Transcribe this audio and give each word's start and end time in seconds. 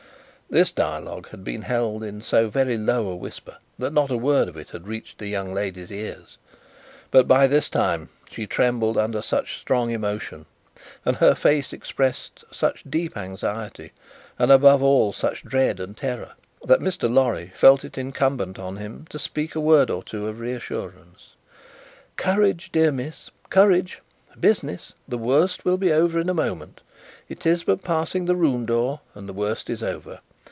This 0.53 0.73
dialogue 0.73 1.29
had 1.29 1.45
been 1.45 1.61
held 1.61 2.03
in 2.03 2.19
so 2.19 2.49
very 2.49 2.75
low 2.77 3.07
a 3.07 3.15
whisper, 3.15 3.55
that 3.79 3.93
not 3.93 4.11
a 4.11 4.17
word 4.17 4.49
of 4.49 4.57
it 4.57 4.71
had 4.71 4.85
reached 4.85 5.17
the 5.17 5.27
young 5.29 5.53
lady's 5.53 5.93
ears. 5.93 6.37
But, 7.09 7.25
by 7.25 7.47
this 7.47 7.69
time 7.69 8.09
she 8.29 8.47
trembled 8.47 8.97
under 8.97 9.21
such 9.21 9.57
strong 9.61 9.91
emotion, 9.91 10.45
and 11.05 11.15
her 11.15 11.35
face 11.35 11.71
expressed 11.71 12.43
such 12.51 12.83
deep 12.83 13.15
anxiety, 13.15 13.93
and, 14.37 14.51
above 14.51 14.83
all, 14.83 15.13
such 15.13 15.43
dread 15.43 15.79
and 15.79 15.95
terror, 15.95 16.33
that 16.65 16.81
Mr. 16.81 17.09
Lorry 17.09 17.53
felt 17.55 17.85
it 17.85 17.97
incumbent 17.97 18.59
on 18.59 18.75
him 18.75 19.05
to 19.07 19.17
speak 19.19 19.55
a 19.55 19.61
word 19.61 19.89
or 19.89 20.03
two 20.03 20.27
of 20.27 20.41
reassurance. 20.41 21.37
"Courage, 22.17 22.73
dear 22.73 22.91
miss! 22.91 23.29
Courage! 23.49 24.01
Business! 24.37 24.91
The 25.07 25.17
worst 25.17 25.63
will 25.63 25.77
be 25.77 25.93
over 25.93 26.19
in 26.19 26.27
a 26.27 26.33
moment; 26.33 26.81
it 27.29 27.45
is 27.45 27.63
but 27.63 27.85
passing 27.85 28.25
the 28.25 28.35
room 28.35 28.65
door, 28.65 28.99
and 29.15 29.29
the 29.29 29.33
worst 29.33 29.69
is 29.69 29.81
over. 29.81 30.19